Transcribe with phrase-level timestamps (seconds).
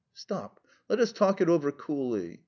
[0.15, 0.59] "Stop;
[0.89, 2.39] let us talk it over coolly.